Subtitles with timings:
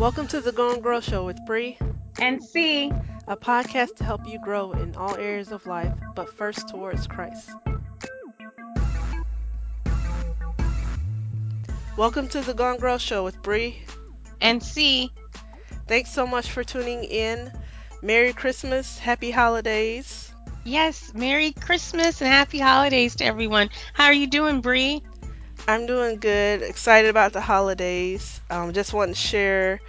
[0.00, 1.76] Welcome to the Go and Grow Show with Bree
[2.18, 2.90] and C,
[3.28, 7.50] a podcast to help you grow in all areas of life, but first towards Christ.
[11.98, 13.82] Welcome to the Go and Grow Show with Bree
[14.40, 15.12] and C.
[15.86, 17.52] Thanks so much for tuning in.
[18.00, 20.32] Merry Christmas, Happy Holidays.
[20.64, 23.68] Yes, Merry Christmas and Happy Holidays to everyone.
[23.92, 25.02] How are you doing, Bree?
[25.70, 26.62] I'm doing good.
[26.62, 28.40] Excited about the holidays.
[28.50, 29.80] Um, just want to share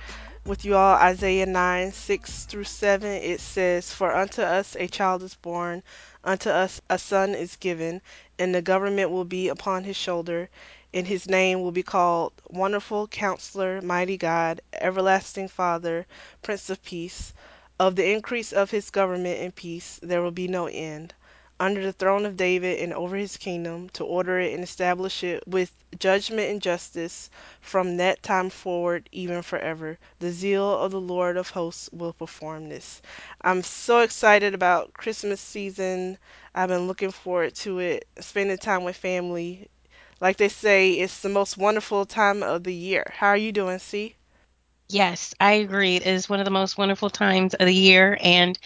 [0.46, 3.10] with you all Isaiah 9 6 through 7.
[3.12, 5.82] It says, For unto us a child is born,
[6.24, 8.00] unto us a son is given,
[8.38, 10.52] and the government will be upon his shoulder,
[10.94, 16.06] and his name will be called Wonderful Counselor, Mighty God, Everlasting Father,
[16.44, 17.34] Prince of Peace.
[17.80, 21.16] Of the increase of his government and peace there will be no end
[21.62, 25.48] under the throne of David and over his kingdom, to order it and establish it
[25.48, 27.30] with judgment and justice
[27.62, 29.98] from that time forward, even forever.
[30.20, 33.02] The zeal of the Lord of hosts will perform this.
[33.42, 36.18] I'm so excited about Christmas season.
[36.56, 39.70] I've been looking forward to it, spending time with family.
[40.20, 43.12] Like they say, it's the most wonderful time of the year.
[43.16, 44.16] How are you doing, C?
[44.90, 45.96] Yes, I agree.
[45.98, 48.58] It is one of the most wonderful times of the year, and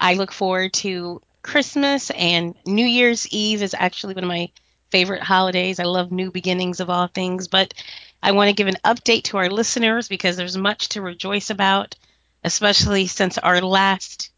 [0.00, 4.50] I look forward to Christmas and New Year's Eve is actually one of my
[4.90, 5.78] favorite holidays.
[5.78, 7.74] I love new beginnings of all things, but
[8.22, 11.96] I want to give an update to our listeners because there's much to rejoice about,
[12.42, 14.30] especially since our last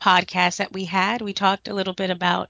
[0.00, 1.20] podcast that we had.
[1.20, 2.48] We talked a little bit about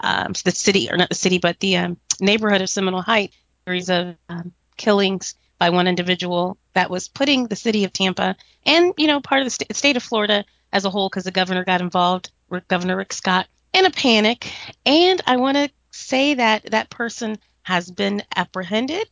[0.00, 3.34] um, the city, or not the city, but the um, neighborhood of Seminole Heights,
[3.66, 8.92] series of um, killings by one individual that was putting the city of Tampa and,
[8.98, 11.64] you know, part of the st- state of Florida as a whole, because the governor
[11.64, 12.30] got involved,
[12.68, 14.50] Governor Rick Scott, in a panic.
[14.84, 19.08] And I want to say that that person has been apprehended.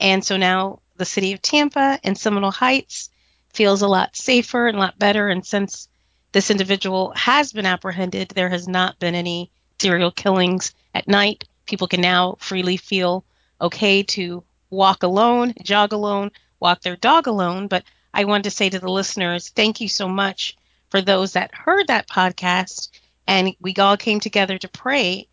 [0.00, 3.10] And so now the city of Tampa and Seminole Heights
[3.52, 5.28] feels a lot safer and a lot better.
[5.28, 5.88] And since
[6.32, 11.44] this individual has been apprehended, there has not been any serial killings at night.
[11.66, 13.24] People can now freely feel
[13.60, 16.30] okay to walk alone, jog alone,
[16.60, 17.68] walk their dog alone.
[17.68, 20.56] But I wanted to say to the listeners, thank you so much
[20.90, 22.90] for those that heard that podcast.
[23.26, 25.28] And we all came together to pray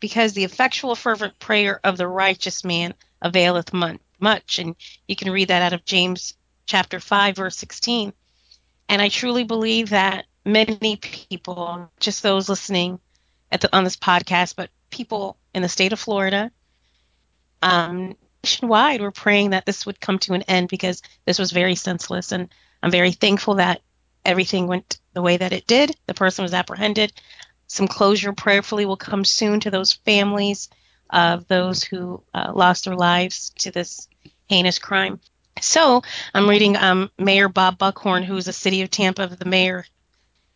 [0.00, 4.58] because the effectual, fervent prayer of the righteous man availeth much.
[4.58, 4.76] And
[5.08, 6.34] you can read that out of James
[6.66, 8.12] chapter 5, verse 16.
[8.88, 13.00] And I truly believe that many people, just those listening
[13.50, 16.50] at the, on this podcast, but people in the state of Florida,
[17.62, 21.74] um, nationwide were praying that this would come to an end because this was very
[21.74, 22.30] senseless.
[22.30, 22.48] And
[22.82, 23.80] I'm very thankful that
[24.26, 25.96] everything went the way that it did.
[26.06, 27.12] The person was apprehended.
[27.66, 30.68] Some closure prayerfully will come soon to those families
[31.10, 34.08] of those who uh, lost their lives to this
[34.48, 35.20] heinous crime.
[35.60, 36.02] So
[36.34, 39.86] I'm reading um, Mayor Bob Buckhorn, who's a city of Tampa, the mayor,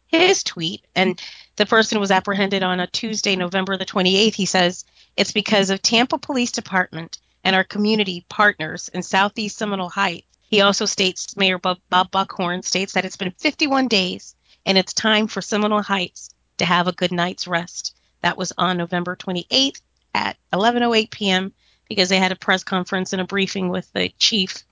[0.09, 1.21] his tweet, and
[1.57, 4.35] the person was apprehended on a Tuesday, November the 28th.
[4.35, 4.85] He says
[5.17, 10.27] it's because of Tampa Police Department and our community partners in Southeast Seminole Heights.
[10.51, 14.35] He also states, Mayor Bob, Bob Buckhorn states that it's been 51 days
[14.67, 17.97] and it's time for Seminole Heights to have a good night's rest.
[18.23, 19.81] That was on November 28th
[20.13, 21.53] at 11:08 p.m.
[21.89, 24.65] because they had a press conference and a briefing with the chief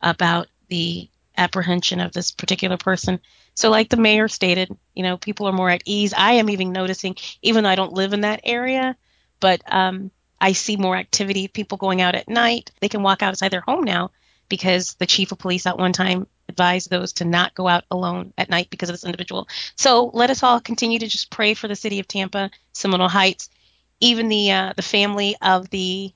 [0.00, 3.18] about the apprehension of this particular person.
[3.54, 6.14] So, like the mayor stated, you know, people are more at ease.
[6.16, 8.96] I am even noticing, even though I don't live in that area,
[9.40, 12.70] but um, I see more activity, people going out at night.
[12.78, 14.12] They can walk outside their home now
[14.48, 18.32] because the chief of police at one time advised those to not go out alone
[18.36, 19.48] at night because of this individual.
[19.76, 23.48] So let us all continue to just pray for the city of Tampa, Seminole Heights,
[24.00, 26.12] even the uh, the family of the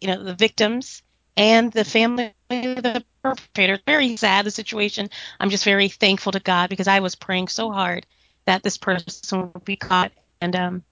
[0.00, 1.02] you know the victims
[1.36, 3.78] and the family of the perpetrator.
[3.86, 5.10] Very sad the situation.
[5.38, 8.06] I'm just very thankful to God because I was praying so hard
[8.46, 10.84] that this person would be caught and um,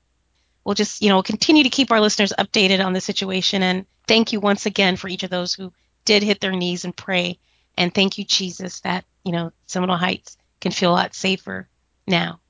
[0.64, 3.62] we'll just, you know, continue to keep our listeners updated on the situation.
[3.62, 5.72] And thank you once again for each of those who
[6.04, 7.38] did hit their knees and pray.
[7.76, 11.68] And thank you, Jesus, that, you know, Seminole Heights can feel a lot safer
[12.06, 12.40] now.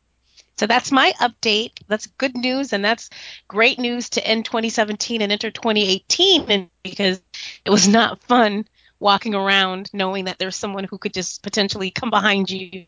[0.56, 1.72] So that's my update.
[1.88, 3.10] That's good news, and that's
[3.48, 6.50] great news to end 2017 and enter 2018.
[6.50, 7.20] And because
[7.64, 8.66] it was not fun
[9.00, 12.86] walking around knowing that there's someone who could just potentially come behind you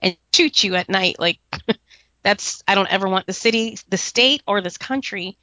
[0.00, 1.16] and shoot you at night.
[1.18, 1.38] Like
[2.22, 5.36] that's I don't ever want the city, the state, or this country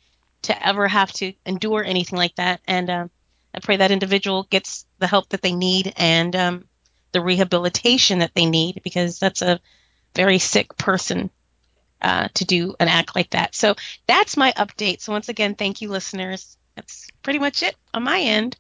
[0.44, 2.62] to ever have to endure anything like that.
[2.68, 3.12] And um,
[3.54, 6.66] I pray that individual gets the help that they need and um,
[7.12, 9.60] the rehabilitation that they need because that's a
[10.16, 11.30] very sick person
[12.02, 13.56] uh, to do an act like that.
[13.56, 13.76] So
[14.08, 15.02] that's my update.
[15.02, 16.58] So once again, thank you, listeners.
[16.76, 18.58] That's pretty much it on my end.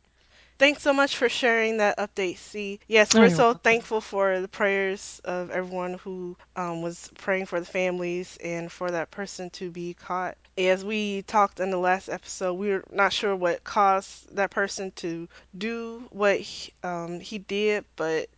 [0.57, 2.79] Thanks so much for sharing that update, C.
[2.88, 3.55] Yes, Oh, we're you're so welcome.
[3.55, 8.91] thankful for the prayers of everyone who um, was praying for the families and for
[8.91, 10.38] that person to be caught.
[10.57, 14.91] As we talked in the last episode, we are not sure what caused that person
[14.97, 15.27] to
[15.57, 18.29] do what he, um, he did, but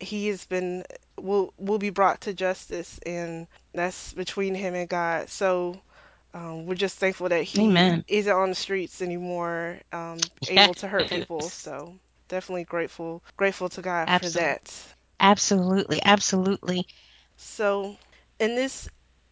[0.00, 0.84] he has been
[1.18, 5.28] will will be brought to justice, and that's between him and God.
[5.30, 5.80] So
[6.34, 8.04] um, we're just thankful that he Amen.
[8.08, 11.50] isn't on the streets anymore, um, able to hurt people.
[11.50, 11.98] So
[12.28, 14.94] definitely grateful, grateful to God for that.
[15.20, 16.00] Absolutely.
[16.04, 16.86] Absolutely.
[17.36, 17.96] So
[18.38, 18.88] in this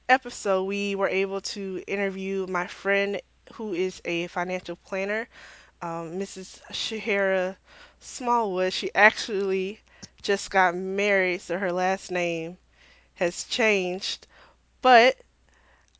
[0.08, 3.20] episode, we were able to interview my friend
[3.54, 5.28] who is a financial planner,
[5.82, 6.60] um, Mrs.
[6.70, 7.56] Shehara
[8.00, 8.72] Smallwood.
[8.72, 9.80] She actually
[10.22, 12.58] just got married, so her last name
[13.14, 14.26] has changed.
[14.82, 15.16] But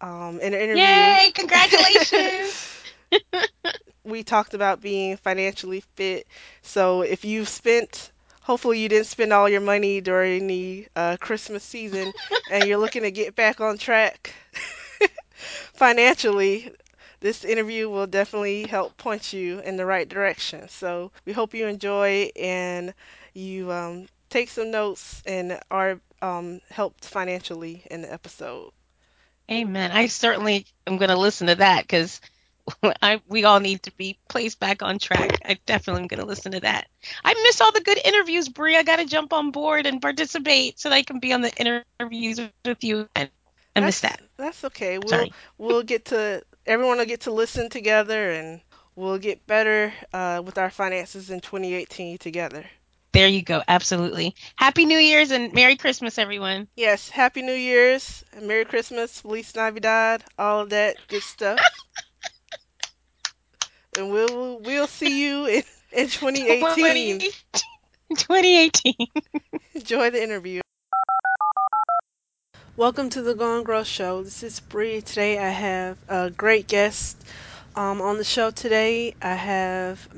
[0.01, 1.31] um, in the interview, Yay!
[1.35, 2.83] Congratulations.
[4.05, 6.27] we talked about being financially fit.
[6.63, 8.11] So if you've spent,
[8.43, 12.13] hopefully you didn't spend all your money during the uh, Christmas season
[12.51, 14.33] and you're looking to get back on track
[15.75, 16.73] financially,
[17.21, 20.69] this interview will definitely help point you in the right direction.
[20.69, 22.95] So we hope you enjoy and
[23.35, 28.73] you um, take some notes and are um, helped financially in the episode.
[29.51, 29.91] Amen.
[29.91, 32.21] I certainly am going to listen to that because
[33.03, 35.41] I we all need to be placed back on track.
[35.45, 36.87] I definitely am going to listen to that.
[37.25, 38.77] I miss all the good interviews, Bree.
[38.77, 41.53] I got to jump on board and participate so that I can be on the
[42.01, 43.09] interviews with you.
[43.17, 43.31] And
[43.75, 44.21] I miss that.
[44.37, 44.99] that's okay.
[44.99, 45.33] We'll Sorry.
[45.59, 48.61] we'll get to everyone will get to listen together and
[48.95, 52.65] we'll get better uh, with our finances in 2018 together.
[53.13, 53.63] There you go.
[53.67, 54.37] Absolutely.
[54.55, 56.69] Happy New Year's and Merry Christmas, everyone.
[56.77, 61.59] Yes, Happy New Year's, Merry Christmas, Feliz Navidad, all of that good stuff.
[63.99, 67.19] And we'll we'll see you in, in 2018.
[68.17, 68.95] 2018.
[69.75, 70.61] Enjoy the interview.
[72.77, 74.23] Welcome to the Go and Grow Show.
[74.23, 75.01] This is Bree.
[75.01, 77.21] Today I have a great guest
[77.75, 79.17] um, on the show today.
[79.21, 80.09] I have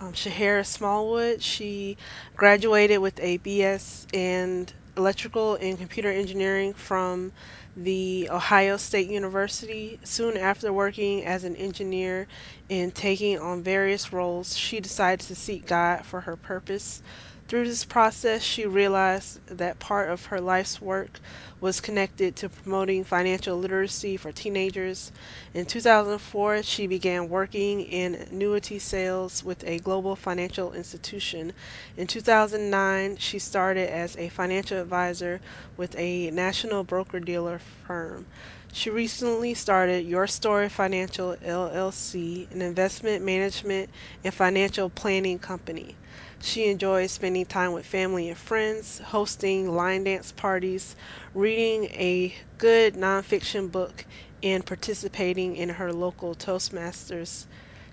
[0.00, 1.42] um, Shehara Smallwood.
[1.42, 1.96] She
[2.36, 7.32] graduated with a BS in electrical and computer engineering from
[7.76, 9.98] the Ohio State University.
[10.04, 12.26] Soon after working as an engineer
[12.68, 17.02] and taking on various roles, she decided to seek God for her purpose.
[17.50, 21.18] Through this process, she realized that part of her life's work
[21.60, 25.10] was connected to promoting financial literacy for teenagers.
[25.52, 31.52] In 2004, she began working in annuity sales with a global financial institution.
[31.96, 35.40] In 2009, she started as a financial advisor
[35.76, 38.28] with a national broker dealer firm.
[38.72, 43.90] She recently started Your Story Financial LLC, an investment management
[44.22, 45.96] and financial planning company.
[46.40, 50.96] She enjoys spending time with family and friends, hosting line dance parties,
[51.34, 54.06] reading a good nonfiction book,
[54.42, 57.46] and participating in her local Toastmasters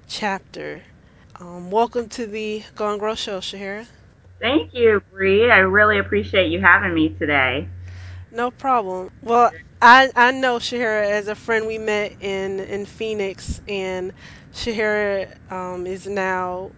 [0.07, 0.83] chapter.
[1.39, 3.87] Um, welcome to the Go and Grow Show, Shehara.
[4.41, 5.51] Thank you, Bree.
[5.51, 7.69] I really appreciate you having me today.
[8.31, 9.09] No problem.
[9.21, 9.51] Well,
[9.81, 14.13] I I know Shehara as a friend we met in in Phoenix, and
[14.53, 16.73] Shehara um, is now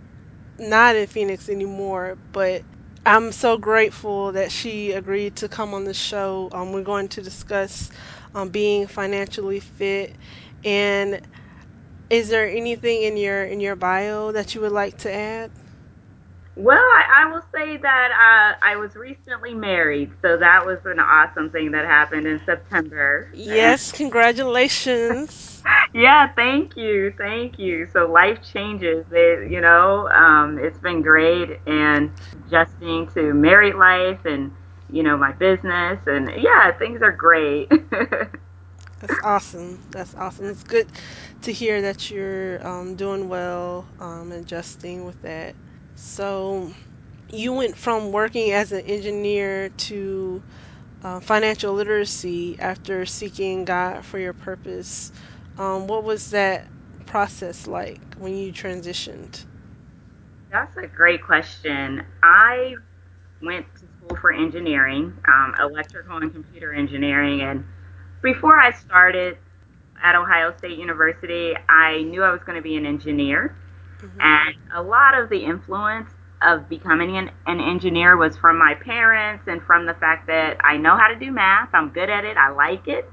[0.59, 2.63] not in Phoenix anymore, but
[3.05, 6.49] I'm so grateful that she agreed to come on the show.
[6.53, 7.89] Um, we're going to discuss
[8.35, 10.17] um, being financially fit.
[10.63, 11.21] And
[12.09, 15.51] is there anything in your in your bio that you would like to add?
[16.55, 20.99] Well, I, I will say that uh, I was recently married, so that was an
[20.99, 23.29] awesome thing that happened in September.
[23.33, 25.63] Yes, congratulations.
[25.93, 27.87] yeah, thank you, thank you.
[27.93, 29.05] So life changes.
[29.11, 32.11] It, you know, um, it's been great, and
[32.45, 34.51] adjusting to married life, and
[34.89, 37.71] you know, my business, and yeah, things are great.
[38.99, 39.81] That's awesome.
[39.91, 40.45] That's awesome.
[40.45, 40.91] It's good
[41.41, 45.55] to hear that you're um, doing well, um, adjusting with that.
[45.99, 46.71] So
[47.29, 50.41] you went from working as an engineer to
[51.03, 55.11] uh, financial literacy after seeking God for your purpose.
[55.57, 56.67] Um, what was that
[57.05, 59.43] process like when you transitioned?
[60.49, 62.03] That's a great question.
[62.23, 62.75] I
[63.41, 67.41] went to school for engineering, um, electrical and computer engineering.
[67.41, 67.65] And
[68.23, 69.37] before I started
[70.01, 73.55] at Ohio State University, I knew I was going to be an engineer.
[74.01, 76.09] Hmm And a lot of the influence
[76.41, 80.77] of becoming an, an engineer was from my parents and from the fact that I
[80.77, 83.09] know how to do math, I'm good at it, I like it,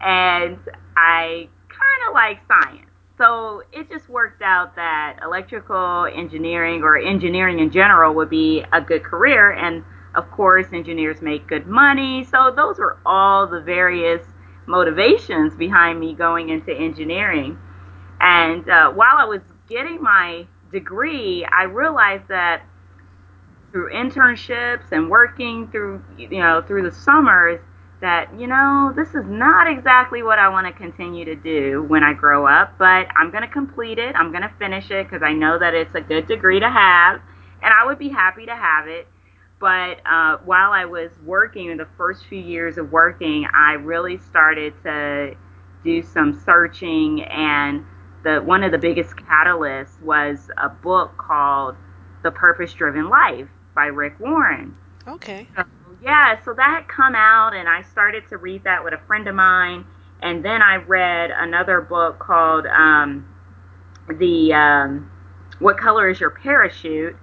[0.00, 0.58] and
[0.96, 2.86] I kind of like science.
[3.18, 8.80] so it just worked out that electrical engineering or engineering in general would be a
[8.80, 9.52] good career.
[9.52, 12.24] And of course, engineers make good money.
[12.24, 14.22] So those were all the various
[14.66, 17.58] motivations behind me going into engineering.
[18.20, 22.62] And uh, while I was getting my degree, I realized that
[23.72, 27.60] through internships and working through, you know, through the summers,
[28.00, 32.04] that, you know, this is not exactly what I want to continue to do when
[32.04, 34.14] I grow up, but I'm going to complete it.
[34.14, 37.20] I'm going to finish it because I know that it's a good degree to have,
[37.62, 39.08] and I would be happy to have it.
[39.60, 44.18] But uh, while I was working, in the first few years of working, I really
[44.18, 45.34] started to
[45.82, 47.84] do some searching, and
[48.24, 51.76] the one of the biggest catalysts was a book called
[52.22, 54.76] The Purpose Driven Life by Rick Warren.
[55.06, 55.48] Okay.
[55.56, 55.64] So,
[56.02, 59.26] yeah, so that had come out, and I started to read that with a friend
[59.28, 59.84] of mine,
[60.22, 63.26] and then I read another book called um,
[64.08, 65.10] the um,
[65.58, 67.16] What Color Is Your Parachute?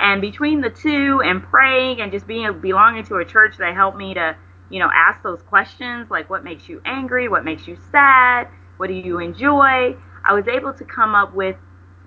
[0.00, 3.98] And between the two, and praying, and just being belonging to a church that helped
[3.98, 4.36] me to,
[4.70, 7.28] you know, ask those questions like, what makes you angry?
[7.28, 8.48] What makes you sad?
[8.76, 9.96] What do you enjoy?
[10.28, 11.56] I was able to come up with,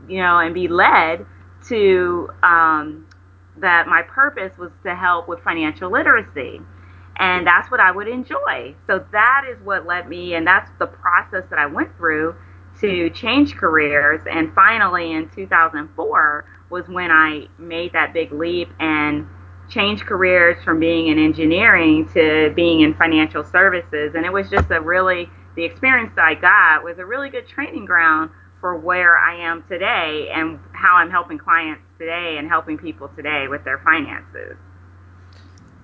[0.07, 1.25] you know, and be led
[1.67, 3.07] to um,
[3.57, 6.61] that my purpose was to help with financial literacy.
[7.17, 8.75] And that's what I would enjoy.
[8.87, 12.35] So that is what led me, and that's the process that I went through
[12.79, 14.21] to change careers.
[14.31, 19.27] And finally, in 2004, was when I made that big leap and
[19.69, 24.13] changed careers from being in engineering to being in financial services.
[24.15, 27.47] And it was just a really, the experience that I got was a really good
[27.47, 32.77] training ground for where I am today and how I'm helping clients today and helping
[32.77, 34.57] people today with their finances.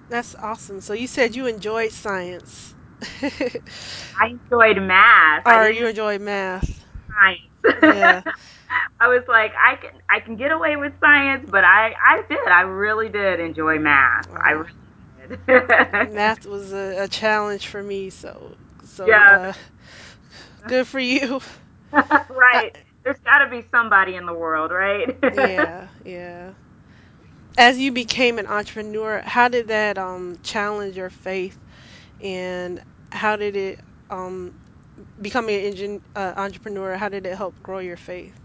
[0.09, 0.81] That's awesome.
[0.81, 2.75] So you said you enjoyed science.
[4.19, 5.45] I enjoyed math.
[5.45, 6.85] Or you enjoy enjoy math.
[7.09, 7.39] science.
[7.79, 8.21] Yeah.
[8.99, 12.47] I was like, I can I can get away with science, but I I did.
[12.47, 14.27] I really did enjoy math.
[14.43, 14.69] I really
[15.29, 15.39] did.
[16.01, 18.57] Math was a, a challenge for me, so
[18.97, 19.53] so yeah, uh
[20.67, 21.41] good for you.
[21.91, 21.91] I,
[22.29, 22.71] right.
[23.03, 25.17] There's got to be somebody in the world, right?
[25.29, 26.53] yeah, yeah.
[27.57, 31.57] As you became an entrepreneur, how did that um challenge your faith
[32.21, 34.53] and how did it um
[35.21, 38.39] becoming an engine, uh, entrepreneur, how did it help grow your faith?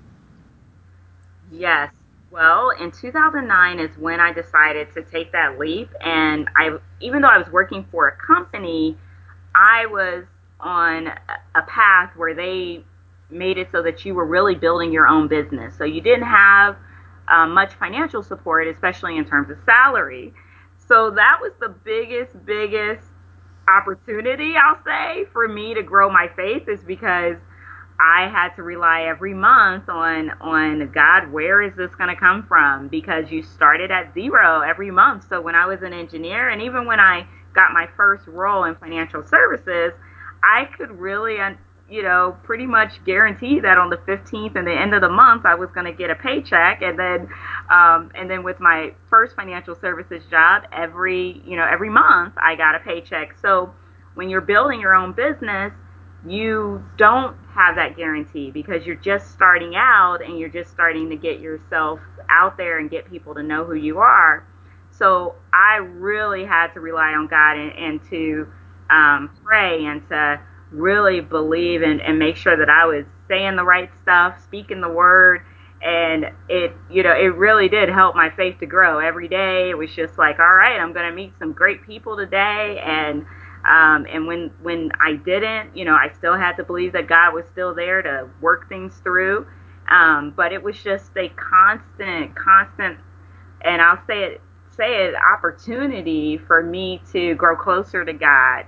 [1.50, 1.92] Yes.
[2.30, 7.28] Well, in 2009 is when I decided to take that leap, and I, even though
[7.28, 8.98] I was working for a company,
[9.54, 10.24] I was
[10.62, 11.08] on
[11.54, 12.84] a path where they
[13.30, 15.76] made it so that you were really building your own business.
[15.76, 16.76] So you didn't have
[17.28, 20.32] um, much financial support, especially in terms of salary.
[20.88, 23.06] So that was the biggest, biggest
[23.68, 27.36] opportunity, I'll say, for me to grow my faith is because
[28.00, 32.44] I had to rely every month on on God, where is this going to come
[32.46, 32.88] from?
[32.88, 35.28] Because you started at zero every month.
[35.28, 38.74] So when I was an engineer, and even when I got my first role in
[38.74, 39.92] financial services,
[40.42, 41.38] I could really,
[41.88, 45.44] you know, pretty much guarantee that on the 15th and the end of the month,
[45.44, 46.82] I was going to get a paycheck.
[46.82, 47.28] And then,
[47.70, 52.56] um, and then with my first financial services job, every, you know, every month I
[52.56, 53.36] got a paycheck.
[53.40, 53.74] So
[54.14, 55.72] when you're building your own business,
[56.26, 61.16] you don't have that guarantee because you're just starting out and you're just starting to
[61.16, 64.46] get yourself out there and get people to know who you are.
[64.90, 68.46] So I really had to rely on God and, and to
[68.92, 73.64] um, pray and to really believe and, and make sure that I was saying the
[73.64, 75.42] right stuff, speaking the word.
[75.82, 79.70] And it, you know, it really did help my faith to grow every day.
[79.70, 82.80] It was just like, all right, I'm going to meet some great people today.
[82.84, 83.26] And
[83.64, 87.32] um, and when when I didn't, you know, I still had to believe that God
[87.32, 89.46] was still there to work things through.
[89.88, 92.98] Um, but it was just a constant, constant,
[93.62, 94.40] and I'll say it,
[94.76, 98.64] say it, opportunity for me to grow closer to God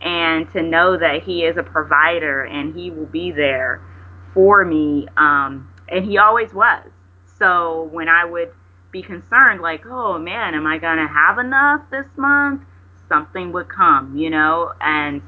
[0.00, 3.80] and to know that He is a provider and He will be there
[4.34, 5.06] for me.
[5.16, 6.90] Um, and He always was.
[7.38, 8.50] So when I would
[8.92, 12.62] be concerned, like, oh man, am I gonna have enough this month?
[13.08, 15.22] something would come, you know, and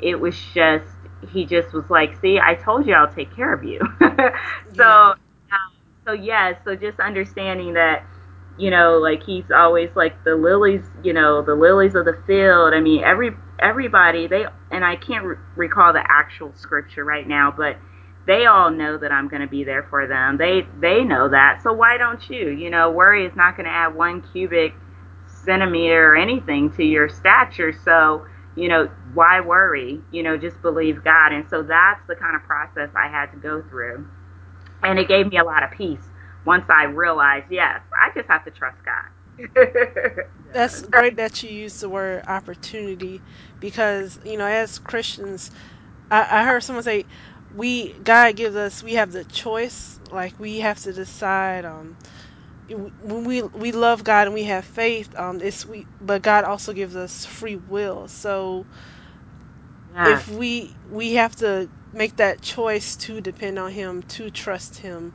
[0.00, 0.86] it was just
[1.32, 3.80] he just was like, "See, I told you I'll take care of you."
[4.76, 5.04] so, Yeah.
[5.52, 5.70] um,
[6.06, 8.04] so yeah, so just understanding that,
[8.58, 12.74] you know, like he's always like the lilies, you know, the lilies of the field.
[12.74, 13.30] I mean, every
[13.60, 17.76] everybody they and I can't re- recall the actual scripture right now, but
[18.26, 20.38] they all know that I'm going to be there for them.
[20.38, 21.62] They they know that.
[21.62, 22.50] So why don't you?
[22.50, 24.74] You know, worry is not going to add one cubic
[25.26, 27.72] centimeter or anything to your stature.
[27.84, 30.00] So you know, why worry?
[30.12, 31.32] You know, just believe God.
[31.32, 34.08] And so that's the kind of process I had to go through.
[34.82, 36.04] And it gave me a lot of peace
[36.46, 39.13] once I realized, yes, I just have to trust God.
[40.52, 43.22] That's great that you use the word opportunity
[43.60, 45.50] because, you know, as Christians,
[46.10, 47.06] I, I heard someone say,
[47.50, 49.98] we, God gives us, we have the choice.
[50.10, 51.96] Like, we have to decide, um,
[52.98, 56.72] when we we love God and we have faith, um, it's we, but God also
[56.72, 58.08] gives us free will.
[58.08, 58.66] So
[59.92, 60.04] Yes.
[60.04, 65.12] if we we have to make that choice to depend on Him, to trust Him,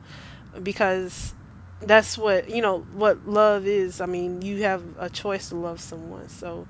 [0.62, 1.34] because
[1.80, 4.00] that's what you know what love is.
[4.00, 6.28] I mean, you have a choice to love someone.
[6.28, 6.68] So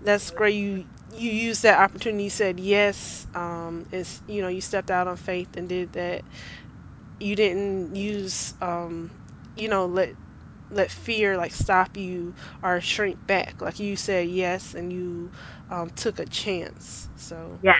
[0.00, 0.54] that's great.
[0.54, 2.24] You you used that opportunity.
[2.24, 3.26] You said yes.
[3.34, 6.24] Um, it's you know you stepped out on faith and did that.
[7.20, 9.10] You didn't use um,
[9.56, 10.16] you know let
[10.70, 13.60] let fear like stop you or shrink back.
[13.60, 15.32] Like you said yes and you
[15.70, 17.10] um, took a chance.
[17.16, 17.74] So Yeah,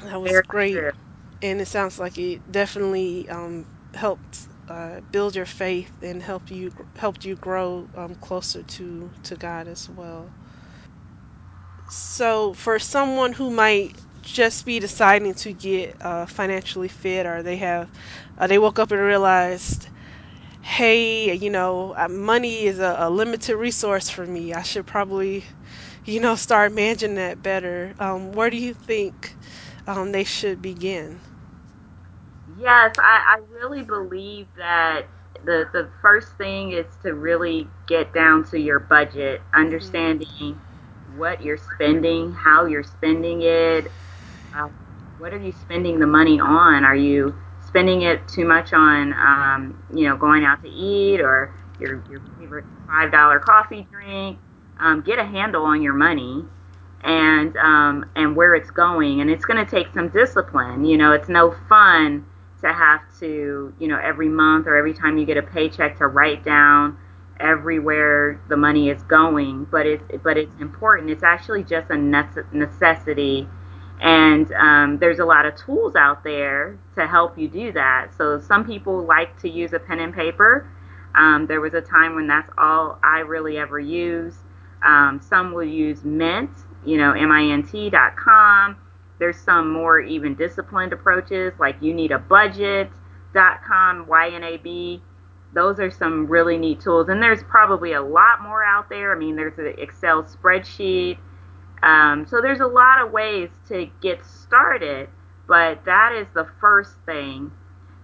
[0.00, 0.84] that was very great.
[0.84, 0.92] true.
[1.42, 6.72] And it sounds like it definitely um, helped uh, build your faith and help you
[6.96, 10.34] helped you grow um, closer to to God as well.
[11.90, 17.56] So for someone who might just be deciding to get uh, financially fit or they
[17.58, 17.90] have
[18.38, 19.88] uh, they woke up and realized
[20.62, 24.52] hey, you know, uh, money is a, a limited resource for me.
[24.54, 25.44] I should probably,
[26.04, 27.94] you know, start managing that better.
[27.98, 29.38] Um, where do you think
[29.86, 31.22] um, they should begin?
[32.58, 35.02] Yes, I, I really believe that
[35.44, 40.60] the the first thing is to really get down to your budget, understanding
[41.06, 43.92] what you're spending, how you're spending it,
[44.54, 44.68] uh,
[45.18, 46.84] what are you spending the money on?
[46.84, 51.54] Are you spending it too much on, um, you know, going out to eat or
[51.78, 54.38] your your favorite five dollar coffee drink?
[54.80, 56.44] Um, get a handle on your money
[57.02, 60.84] and um, and where it's going, and it's going to take some discipline.
[60.84, 62.26] You know, it's no fun
[62.60, 66.06] to have to, you know, every month or every time you get a paycheck to
[66.06, 66.98] write down
[67.40, 71.10] everywhere the money is going, but it's but it's important.
[71.10, 73.48] It's actually just a necessity
[74.00, 78.14] and um, there's a lot of tools out there to help you do that.
[78.16, 80.70] So some people like to use a pen and paper.
[81.14, 84.38] Um, there was a time when that's all I really ever used.
[84.84, 86.50] Um, some will use Mint,
[86.84, 88.76] you know, mint dot com.
[89.18, 92.90] There's some more even disciplined approaches like you need a budget
[93.34, 95.02] dot com, Y-N-A-B.
[95.54, 97.08] Those are some really neat tools.
[97.08, 99.14] And there's probably a lot more out there.
[99.14, 101.18] I mean, there's an Excel spreadsheet
[101.82, 105.08] um, so there's a lot of ways to get started,
[105.46, 107.52] but that is the first thing.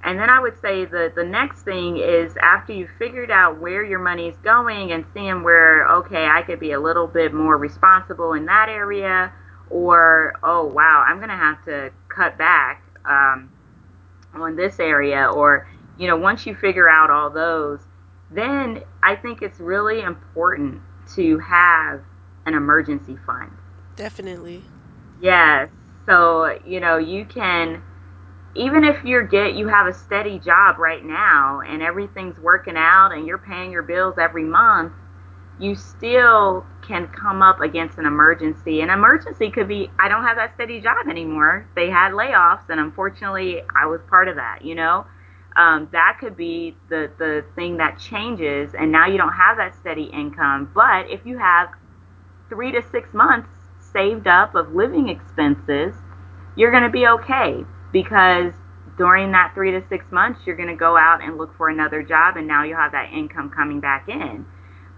[0.04, 3.82] And then I would say the the next thing is after you've figured out where
[3.82, 7.56] your money is going and seeing where okay I could be a little bit more
[7.56, 9.32] responsible in that area,
[9.74, 13.50] or oh wow I'm gonna have to cut back um,
[14.32, 17.80] on this area, or you know once you figure out all those,
[18.30, 20.80] then I think it's really important
[21.16, 22.00] to have
[22.46, 23.50] an emergency fund
[23.96, 24.62] Definitely.
[25.20, 25.68] Yes.
[26.06, 27.82] So, you know, you can
[28.56, 33.12] even if you're get you have a steady job right now and everything's working out
[33.12, 34.92] and you're paying your bills every month,
[35.58, 38.80] you still can come up against an emergency.
[38.80, 41.68] An emergency could be I don't have that steady job anymore.
[41.74, 45.06] They had layoffs and unfortunately I was part of that, you know.
[45.56, 49.74] Um, that could be the the thing that changes and now you don't have that
[49.76, 50.70] steady income.
[50.74, 51.68] But if you have
[52.48, 53.48] three to six months
[53.92, 55.94] saved up of living expenses,
[56.56, 58.52] you're going to be okay because
[58.96, 62.02] during that three to six months, you're going to go out and look for another
[62.02, 64.46] job, and now you'll have that income coming back in.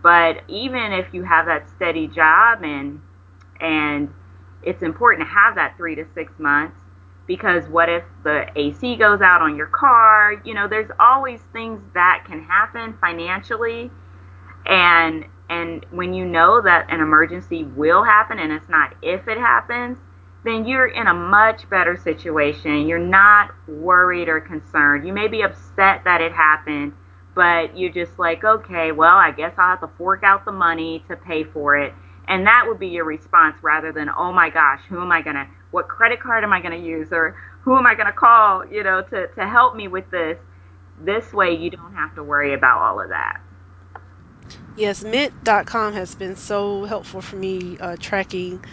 [0.06, 3.00] But even if you have that steady job and
[3.60, 4.08] and
[4.62, 6.76] it's important to have that three to six months
[7.26, 10.40] because what if the AC goes out on your car?
[10.44, 13.90] You know, there's always things that can happen financially.
[14.64, 19.38] And and when you know that an emergency will happen and it's not if it
[19.38, 19.98] happens
[20.44, 22.86] then you're in a much better situation.
[22.86, 25.04] You're not worried or concerned.
[25.04, 26.92] You may be upset that it happened
[27.36, 31.04] but you're just like okay well i guess i'll have to fork out the money
[31.08, 31.94] to pay for it.
[32.28, 35.36] And that would be your response rather than oh my gosh who am i going
[35.36, 37.12] to what credit card am i going to use?
[37.12, 40.38] Or who am i going to call you know to, to help me with this?
[41.04, 43.40] This way you don't have to worry about all of that.
[44.76, 48.64] Yes, Mint.com has been so helpful for me uh, tracking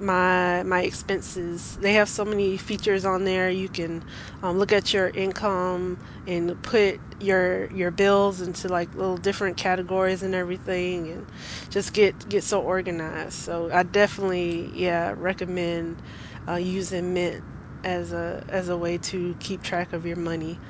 [0.00, 1.76] my my expenses.
[1.80, 3.50] They have so many features on there.
[3.50, 4.02] You can
[4.42, 10.22] um, look at your income and put your your bills into like little different categories
[10.22, 11.32] and everything, and
[11.70, 13.34] just get get so organized.
[13.34, 16.02] So I definitely yeah recommend
[16.48, 17.44] uh, using Mint
[17.84, 20.60] as a as a way to keep track of your money.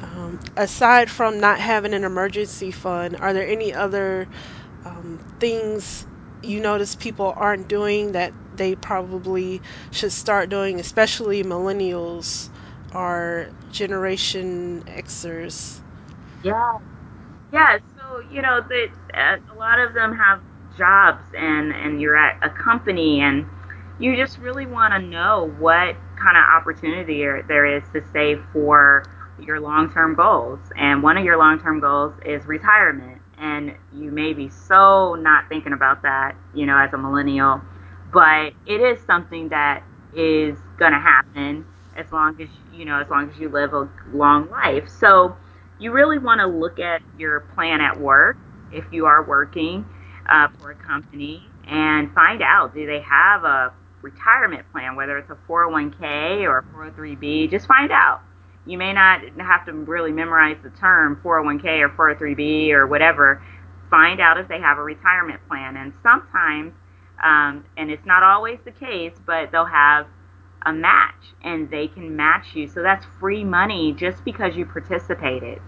[0.00, 4.28] Um, aside from not having an emergency fund, are there any other
[4.84, 6.06] um, things
[6.42, 12.48] you notice people aren't doing that they probably should start doing, especially millennials
[12.94, 15.80] or Generation Xers.
[16.42, 16.78] Yeah,
[17.52, 20.40] Yeah, so you know that uh, a lot of them have
[20.76, 23.46] jobs and and you're at a company and
[23.98, 29.04] you just really want to know what kind of opportunity there is to save for
[29.38, 30.60] your long-term goals.
[30.76, 33.22] And one of your long-term goals is retirement.
[33.38, 37.62] And you may be so not thinking about that, you know, as a millennial,
[38.12, 39.82] but it is something that
[40.14, 41.64] is going to happen
[41.96, 44.88] as long as you know, as long as you live a long life.
[44.88, 45.36] So
[45.78, 48.36] you really want to look at your plan at work
[48.72, 49.86] if you are working
[50.28, 55.30] uh, for a company and find out do they have a retirement plan, whether it's
[55.30, 57.50] a 401k or a 403b.
[57.50, 58.20] Just find out.
[58.64, 63.42] You may not have to really memorize the term 401k or 403b or whatever.
[63.90, 65.76] Find out if they have a retirement plan.
[65.76, 66.72] And sometimes,
[67.22, 70.06] um, and it's not always the case, but they'll have
[70.66, 72.68] a match and they can match you.
[72.68, 75.60] So that's free money just because you participated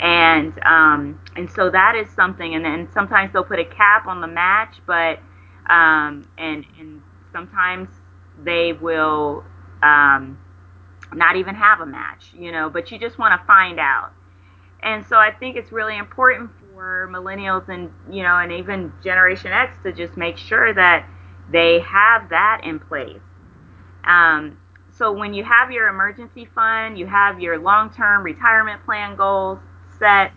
[0.00, 2.54] and um, and so that is something.
[2.54, 5.20] And then sometimes they'll put a cap on the match, but
[5.68, 7.88] um, and and sometimes
[8.42, 9.44] they will
[9.82, 10.38] um,
[11.12, 12.70] not even have a match, you know.
[12.70, 14.12] But you just want to find out.
[14.82, 19.52] And so I think it's really important for millennials and you know and even Generation
[19.52, 21.06] X to just make sure that
[21.52, 23.20] they have that in place.
[24.04, 24.58] Um,
[24.90, 29.58] so when you have your emergency fund, you have your long-term retirement plan goals
[29.98, 30.32] set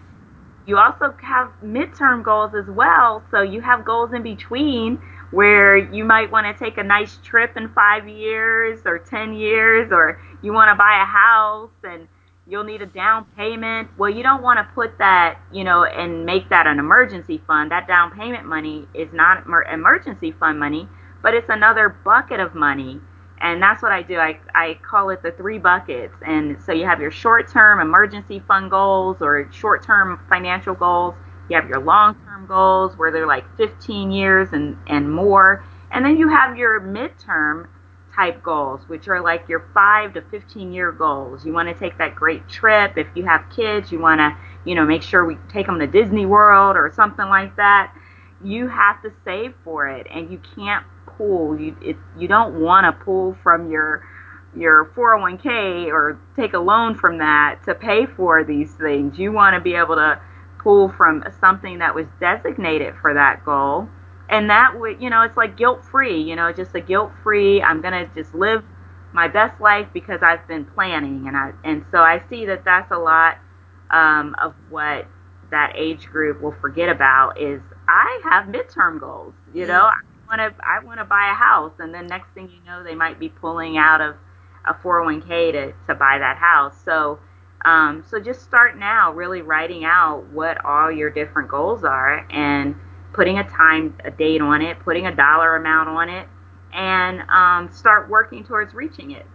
[0.66, 3.24] you also have midterm goals as well.
[3.32, 5.02] So you have goals in between
[5.32, 9.92] where you might want to take a nice trip in five years or 10 years,
[9.92, 12.08] or you want to buy a house and
[12.48, 13.90] you'll need a down payment.
[13.98, 17.72] Well, you don't want to put that, you know, and make that an emergency fund.
[17.72, 20.88] That down payment money is not emergency fund money,
[21.22, 23.00] but it's another bucket of money
[23.44, 24.18] and that's what I do.
[24.18, 26.16] I, I call it the three buckets.
[26.26, 31.14] And so you have your short term emergency fund goals or short term financial goals.
[31.50, 35.66] You have your long term goals where they're like 15 years and, and more.
[35.92, 37.68] And then you have your midterm
[38.16, 41.46] type goals, which are like your five to 15 year goals.
[41.46, 42.98] You want to take that great trip.
[42.98, 45.88] If you have kids, you want to, you know, make sure we take them to
[45.88, 47.94] Disney World or something like that.
[48.44, 50.86] You have to save for it and you can't
[51.18, 51.60] pull.
[51.60, 54.08] You it, you don't want to pull from your
[54.56, 59.18] your 401k or take a loan from that to pay for these things.
[59.18, 60.22] You want to be able to
[60.60, 63.90] pull from something that was designated for that goal.
[64.30, 67.62] And that would, you know, it's like guilt free, you know, just a guilt free,
[67.62, 68.64] I'm going to just live
[69.14, 71.28] my best life because I've been planning.
[71.28, 73.38] And I, and so I see that that's a lot
[73.92, 75.08] um, of what
[75.52, 79.92] that age group will forget about is I have midterm goals, you know,
[80.28, 82.96] want to I want to buy a house, and then next thing you know, they
[82.96, 84.16] might be pulling out of
[84.66, 86.76] a 401k to to buy that house.
[86.84, 87.20] So
[87.66, 92.76] um, so just start now, really writing out what all your different goals are, and
[93.14, 96.28] putting a time, a date on it, putting a dollar amount on it,
[96.74, 99.28] and um, start working towards reaching it.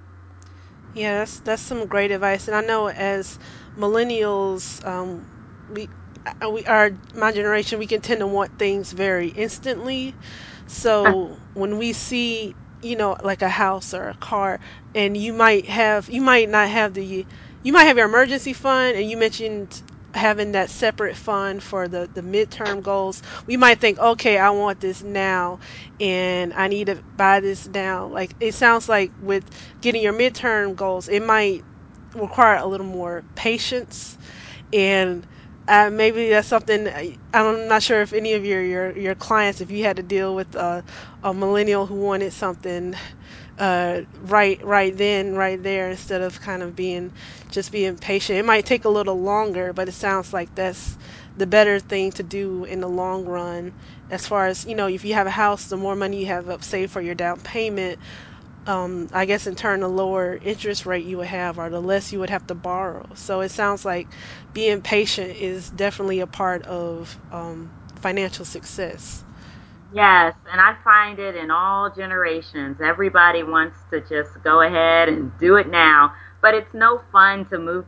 [0.94, 2.48] Yeah, that's that's some great advice.
[2.48, 3.38] And I know as
[3.76, 5.26] millennials, um,
[5.68, 5.88] we
[6.42, 7.78] uh, we are my generation.
[7.78, 10.16] We can tend to want things very instantly.
[10.66, 14.60] So when we see, you know, like a house or a car,
[14.94, 17.26] and you might have, you might not have the,
[17.62, 19.82] you might have your emergency fund, and you mentioned
[20.14, 23.22] having that separate fund for the the midterm goals.
[23.46, 25.58] We might think, okay, I want this now,
[26.00, 28.06] and I need to buy this now.
[28.06, 29.44] Like it sounds like with
[29.80, 31.64] getting your midterm goals, it might
[32.14, 34.18] require a little more patience
[34.72, 35.26] and
[35.68, 39.60] uh, maybe that's something I- I'm not sure if any of your your, your clients,
[39.62, 40.82] if you had to deal with uh,
[41.22, 42.96] a millennial who wanted something
[43.58, 47.12] uh, right right then, right there, instead of kind of being
[47.50, 48.38] just being patient.
[48.38, 50.98] It might take a little longer, but it sounds like that's
[51.36, 53.74] the better thing to do in the long run.
[54.10, 56.48] As far as you know, if you have a house, the more money you have
[56.48, 57.98] up saved for your down payment,
[58.68, 62.12] um, I guess in turn, the lower interest rate you would have, or the less
[62.12, 63.06] you would have to borrow.
[63.16, 64.08] So it sounds like
[64.54, 69.24] being patient is definitely a part of um, financial success.
[69.92, 72.80] Yes, and I find it in all generations.
[72.80, 77.58] Everybody wants to just go ahead and do it now, but it's no fun to
[77.58, 77.86] move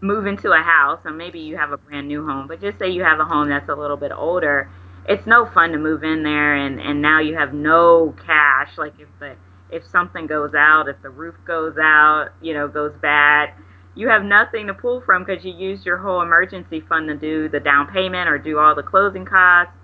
[0.00, 2.88] move into a house, and maybe you have a brand new home, but just say
[2.90, 4.70] you have a home that's a little bit older.
[5.08, 8.78] It's no fun to move in there and and now you have no cash.
[8.78, 9.36] Like if the
[9.72, 13.50] if something goes out, if the roof goes out, you know, goes bad,
[13.94, 17.48] you have nothing to pull from because you used your whole emergency fund to do
[17.48, 19.74] the down payment or do all the closing costs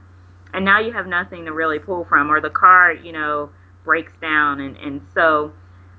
[0.54, 3.50] and now you have nothing to really pull from or the car you know
[3.84, 5.52] breaks down and and so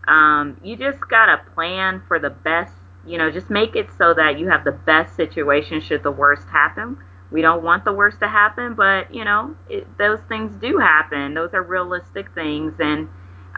[0.07, 2.73] um, you just gotta plan for the best
[3.05, 6.47] you know just make it so that you have the best situation should the worst
[6.49, 6.97] happen.
[7.31, 11.33] We don't want the worst to happen but you know it, those things do happen.
[11.35, 13.07] Those are realistic things and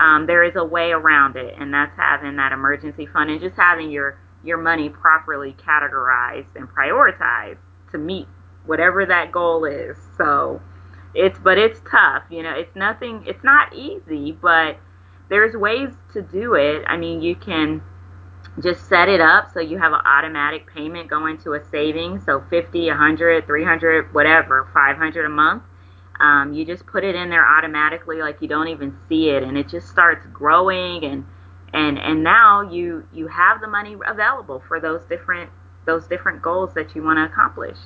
[0.01, 3.55] um, there is a way around it and that's having that emergency fund and just
[3.55, 7.59] having your your money properly categorized and prioritized
[7.91, 8.27] to meet
[8.65, 9.95] whatever that goal is.
[10.17, 10.59] So
[11.13, 14.77] it's but it's tough you know it's nothing it's not easy but
[15.29, 16.83] there's ways to do it.
[16.87, 17.83] I mean you can
[18.61, 22.43] just set it up so you have an automatic payment going to a savings so
[22.49, 25.63] 50 100 300 whatever 500 a month
[26.21, 29.57] um, you just put it in there automatically like you don't even see it and
[29.57, 31.25] it just starts growing and
[31.73, 35.49] and and now you you have the money available for those different
[35.85, 37.77] those different goals that you want to accomplish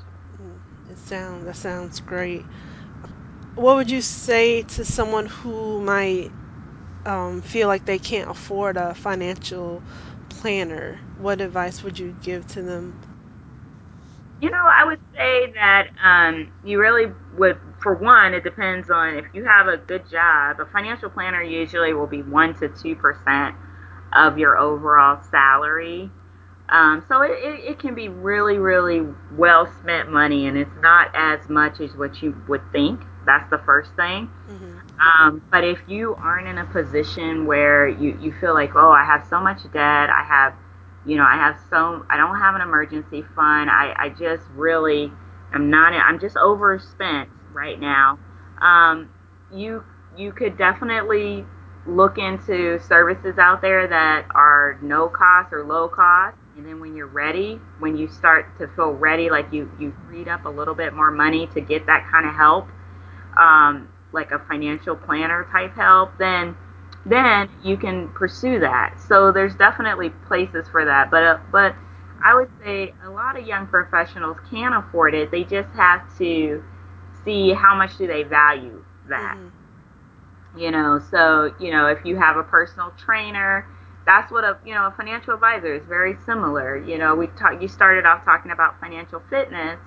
[0.42, 2.46] Mm, It sounds that sounds great.
[3.56, 6.34] What would you say to someone who might
[7.06, 9.84] um, feel like they can't afford a financial
[10.30, 11.02] planner?
[11.16, 13.00] What advice would you give to them?
[14.42, 19.16] You know, I would say that um, you really would, for one, it depends on
[19.16, 20.60] if you have a good job.
[20.60, 23.56] A financial planner usually will be 1% to 2%
[24.12, 26.10] of your overall salary.
[26.70, 31.12] Um, so it, it, it can be really, really well spent money, and it's not
[31.14, 33.04] as much as what you would think.
[33.28, 34.32] That's the first thing.
[34.48, 38.90] hmm Um, but if you aren't in a position where you, you feel like, oh,
[38.90, 40.56] I have so much debt, I have,
[41.06, 45.12] you know, I have so, I don't have an emergency fund, I, I just really
[45.54, 48.20] I'm not, I'm just overspent right now.
[48.62, 49.10] Um,
[49.52, 49.84] you,
[50.16, 51.46] you could definitely
[51.88, 56.38] look into services out there that are no cost or low cost.
[56.58, 60.28] And then when you're ready, when you start to feel ready, like you, you freed
[60.28, 62.68] up a little bit more money to get that kind of help,
[63.38, 66.56] um, like a financial planner type help, then
[67.08, 69.00] then you can pursue that.
[69.08, 71.12] So there's definitely places for that.
[71.12, 71.76] But uh, but
[72.24, 75.30] I would say a lot of young professionals can afford it.
[75.30, 76.64] They just have to
[77.26, 79.38] see how much do they value that.
[79.38, 79.50] hmm
[80.56, 83.68] You know, so you know if you have a personal trainer,
[84.06, 86.78] that's what a you know a financial advisor is very similar.
[86.78, 87.62] You know, we talked.
[87.62, 89.80] You started off talking about financial fitness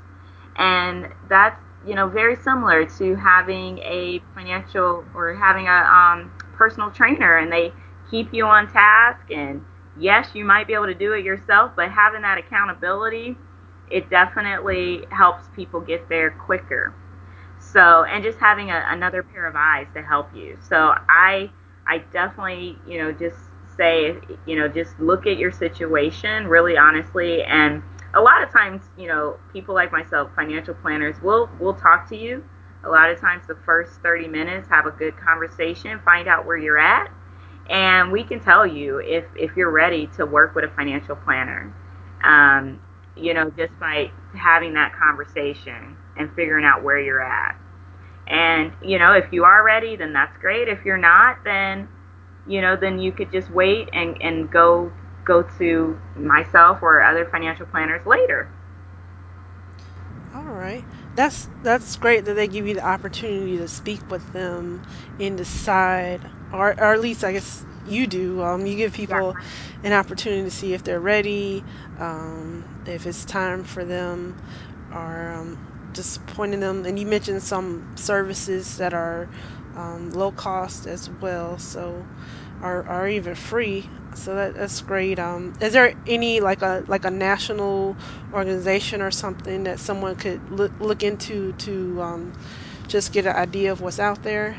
[0.57, 6.90] and that's you know very similar to having a financial or having a um, personal
[6.90, 7.72] trainer and they
[8.11, 9.64] keep you on task and
[9.98, 13.37] yes you might be able to do it yourself but having that accountability
[13.90, 16.94] it definitely helps people get there quicker
[17.60, 20.58] so and just having a, another pair of eyes to help you.
[20.68, 21.50] So i
[21.86, 23.36] i definitely you know just
[23.76, 24.16] say
[24.46, 27.42] you know just look at your situation really honestly.
[27.44, 27.82] And
[28.14, 32.16] a lot of times you know people like myself financial planners will will talk to
[32.16, 32.44] you.
[32.84, 36.56] A lot of times the first 30 minutes have a good conversation find out where
[36.56, 37.10] you're at
[37.68, 41.74] and we can tell you if if you're ready to work with a financial planner.
[42.22, 42.80] Um,
[43.18, 47.57] you know just by having that conversation and figuring out where you're at
[48.28, 50.68] and, you know, if you are ready, then that's great.
[50.68, 51.88] If you're not, then,
[52.46, 54.92] you know, then you could just wait and, and go
[55.24, 58.50] go to myself or other financial planners later.
[60.35, 60.87] All right.
[61.14, 64.83] That's that's great that they give you the opportunity to speak with them
[65.18, 68.42] and decide, or or at least I guess you do.
[68.42, 69.37] Um, you give people
[69.83, 71.64] an opportunity to see if they're ready,
[71.96, 74.37] um, if it's time for them,
[74.90, 75.59] or um,
[75.92, 76.85] just pointing them.
[76.87, 79.29] And you mentioned some services that are
[79.74, 81.59] um, low cost as well.
[81.59, 82.09] So
[82.61, 83.90] are are even free.
[84.14, 85.18] So that that's great.
[85.18, 87.98] Um, is there any like a like a national
[88.33, 92.33] organization or something that someone could look look into to um
[92.88, 94.59] just get an idea of what's out there?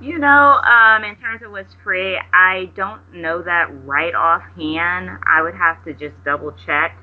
[0.00, 5.10] You know, um, in terms of what's free, I don't know that right offhand.
[5.26, 6.96] I would have to just double check.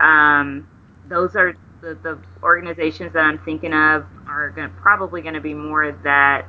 [0.00, 0.68] Um,
[1.08, 5.54] those are the, the organizations that I'm thinking of are going probably going to be
[5.54, 6.46] more that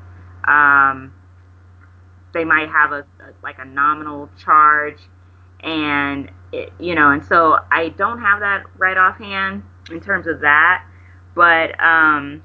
[0.47, 1.13] um,
[2.33, 4.99] they might have a, a like a nominal charge
[5.61, 10.41] and it, you know and so i don't have that right offhand in terms of
[10.41, 10.85] that
[11.35, 12.41] but um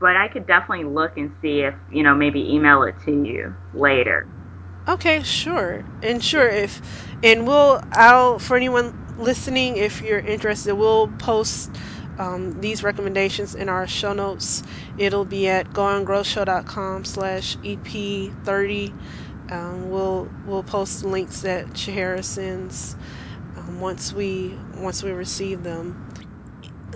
[0.00, 3.56] but I could definitely look and see if, you know, maybe email it to you
[3.72, 4.28] later.
[4.88, 5.84] Okay, sure.
[6.02, 6.80] And sure if
[7.22, 11.76] and we'll I'll for anyone listening if you're interested, we'll post
[12.18, 14.62] um, these recommendations in our show notes.
[14.96, 18.94] It'll be at goandgrowshow.com slash EP30.
[19.50, 22.96] Um, we'll we'll post the links that Shehara sends
[23.56, 25.96] um, once we once we receive them.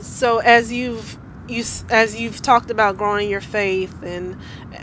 [0.00, 4.36] So as you've you as you've talked about growing your faith and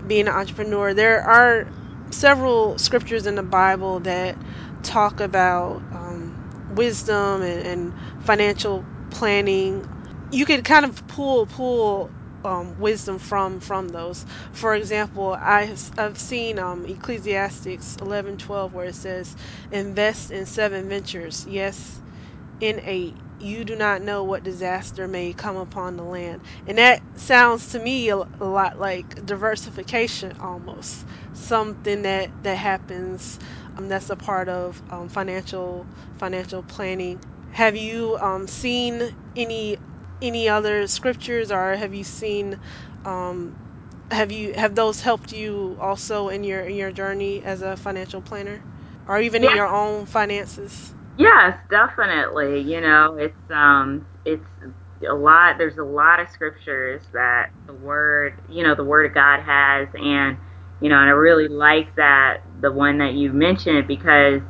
[0.08, 1.70] being an entrepreneur, there are
[2.12, 4.44] several scriptures in the Bible that
[4.84, 6.38] talk about um,
[6.70, 9.86] wisdom and, and financial planning.
[10.32, 14.26] You can kind of pull pull um, wisdom from from those.
[14.54, 19.36] For example, I I've seen um, Ecclesiastes eleven twelve where it says,
[19.72, 22.02] "Invest in seven ventures." Yes,
[22.60, 26.42] in eight, you do not know what disaster may come upon the land.
[26.66, 31.06] And that sounds to me a, a lot like diversification almost.
[31.34, 33.40] Something that, that happens
[33.78, 37.22] um, that's a part of um, financial financial planning.
[37.52, 39.78] Have you um, seen any
[40.22, 42.60] any other scriptures or have you seen
[43.06, 43.56] um,
[44.12, 48.22] have you have those helped you also in your in your journey as a financial
[48.22, 48.64] planner
[49.08, 50.94] or even in Yeah, your own finances?
[51.20, 52.62] Yes, definitely.
[52.62, 54.48] You know, it's um it's
[55.10, 59.14] a lot there's a lot of scriptures that the word, you know, the word of
[59.16, 60.38] God has and
[60.82, 64.42] you know, and I really like that the one that you mentioned because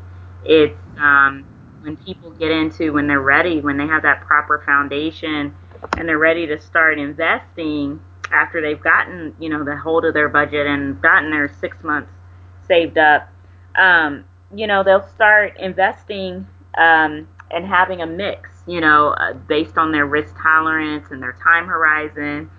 [0.46, 1.46] it's um
[1.82, 5.56] when people get into when they're ready, when they have that proper foundation
[5.98, 8.02] and they're ready to start investing
[8.32, 12.12] after they've gotten, you know, the hold of their budget and gotten their 6 months
[12.68, 13.30] saved up
[13.78, 16.48] um, you know, they'll start investing
[16.80, 21.34] um, and having a mix, you know, uh, based on their risk tolerance and their
[21.44, 22.50] time horizon.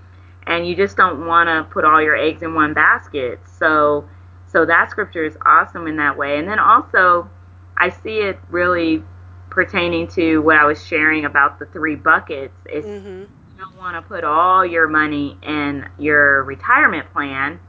[0.46, 3.40] And you just don't want to put all your eggs in one basket.
[3.46, 4.09] So,
[4.46, 6.38] so that scripture is awesome in that way.
[6.38, 7.30] And then also,
[7.76, 9.04] I see it really
[9.50, 12.59] pertaining to what I was sharing about the three buckets.
[12.66, 13.28] It's Mhm.
[13.56, 17.61] you don't want to put all your money in your retirement plan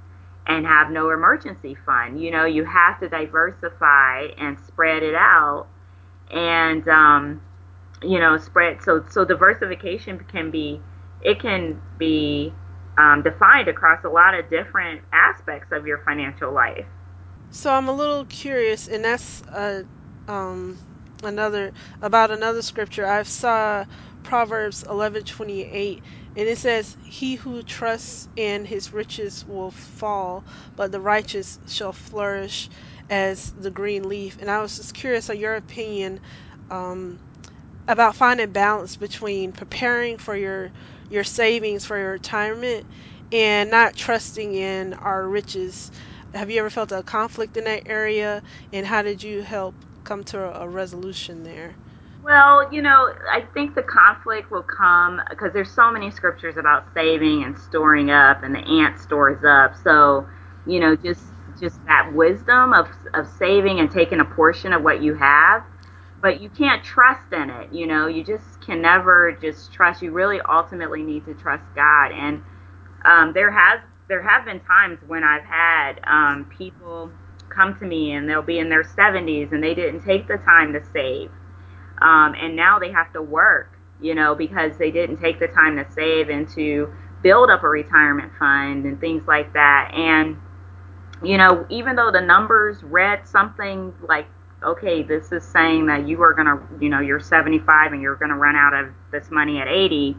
[0.47, 2.21] and have no emergency fund.
[2.21, 5.67] You know, you have to diversify and spread it out
[6.31, 7.41] and um,
[8.03, 10.81] you know spread so so diversification can be
[11.21, 12.53] it can be
[12.97, 16.85] um, defined across a lot of different aspects of your financial life
[17.49, 19.83] So I'm a little curious, and that's uh,
[20.27, 20.79] um,
[21.23, 23.05] another about another scripture.
[23.05, 23.85] I saw
[24.23, 26.01] Proverbs 11:28,
[26.35, 31.93] and it says, "He who trusts in his riches will fall, but the righteous shall
[31.93, 32.69] flourish
[33.11, 36.21] as the green leaf." And I was just curious on your opinion.
[36.71, 37.21] Um,
[37.87, 40.71] about finding balance between preparing for your
[41.09, 42.87] your savings for your retirement
[43.31, 45.91] and not trusting in our riches.
[46.33, 48.43] Have you ever felt a conflict in that area
[48.73, 51.77] and how did you help come to a, a resolution there?
[52.23, 56.85] Well, you know, I think the conflict will come because there's so many scriptures about
[56.93, 59.75] saving and storing up, and the ant stores up.
[59.75, 60.27] So,
[60.65, 61.30] you know, just
[61.61, 65.63] just that wisdom of of saving and taking a portion of what you have,
[66.21, 67.73] but you can't trust in it.
[67.73, 70.03] You know, you just can never just trust.
[70.03, 72.11] You really ultimately need to trust God.
[72.13, 72.43] And
[73.05, 77.11] um, there has there have been times when I've had um, people
[77.49, 80.73] come to me and they'll be in their 70s and they didn't take the time
[80.73, 81.31] to save
[82.01, 85.77] um, and now they have to work, you know, because they didn't take the time
[85.77, 86.93] to save and to
[87.23, 89.91] build up a retirement fund and things like that.
[89.95, 90.37] And,
[91.23, 94.27] you know, even though the numbers read something like,
[94.63, 98.15] okay, this is saying that you are going to, you know, you're 75 and you're
[98.15, 100.17] going to run out of this money at 80,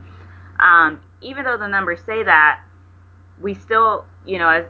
[0.60, 2.60] um, even though the numbers say that,
[3.40, 4.66] we still, you know, as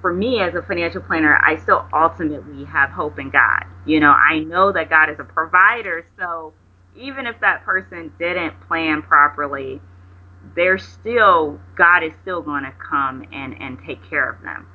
[0.00, 3.64] for me as a financial planner, I still ultimately have hope in God.
[3.86, 6.52] You know, I know that God is a provider, so
[6.96, 9.80] even if that person didn't plan properly,
[10.56, 14.66] they're still God is still going to come and and take care of them.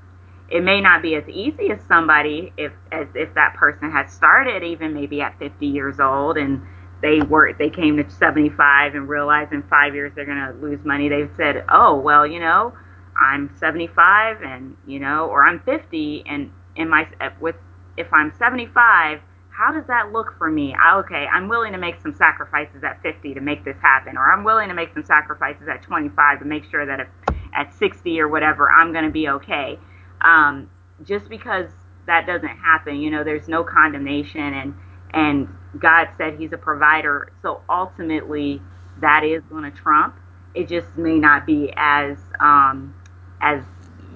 [0.49, 4.63] It may not be as easy as somebody if as if that person had started
[4.63, 6.61] even maybe at 50 years old and
[7.01, 10.83] they were they came to 75 and realized in 5 years they're going to lose
[10.85, 11.09] money.
[11.09, 12.73] They've said, "Oh, well, you know,
[13.19, 17.55] I'm 75 and, you know, or I'm 50 and in my uh, with
[17.97, 20.75] if I'm 75, how does that look for me?
[20.93, 24.43] Okay, I'm willing to make some sacrifices at 50 to make this happen or I'm
[24.45, 27.07] willing to make some sacrifices at 25 to make sure that if
[27.53, 29.77] at 60 or whatever, I'm going to be okay."
[30.21, 30.69] Um,
[31.03, 31.69] just because
[32.07, 34.73] that doesn't happen, you know, there's no condemnation and
[35.13, 35.47] and
[35.79, 37.31] God said he's a provider.
[37.41, 38.61] So ultimately
[39.01, 40.15] that is going to trump.
[40.53, 42.95] It just may not be as um,
[43.41, 43.63] as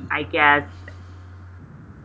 [0.10, 0.68] I guess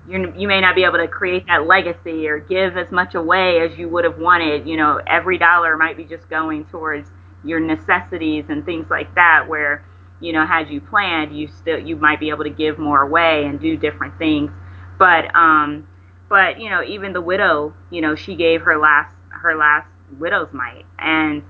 [0.09, 3.61] you you may not be able to create that legacy or give as much away
[3.61, 4.67] as you would have wanted.
[4.67, 7.11] You know, every dollar might be just going towards
[7.45, 9.47] your necessities and things like that.
[9.49, 9.85] Where
[10.21, 13.45] you know, had you planned, you still you might be able to give more away
[13.45, 14.51] and do different things.
[14.99, 15.87] But um,
[16.29, 19.89] but you know, even the widow, you know, she gave her last her last
[20.19, 21.43] widow's mite, and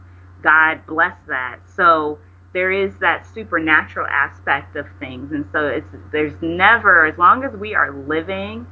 [0.43, 1.61] God blessed that.
[1.75, 2.19] So
[2.53, 7.53] there is that supernatural aspect of things, and so it's there's never as long as
[7.55, 8.67] we are living,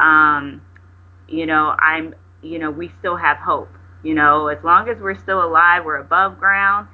[0.00, 0.60] um,
[1.28, 3.70] you know, I'm you know we still have hope.
[4.04, 6.88] You know, as long as we're still alive, we're above ground.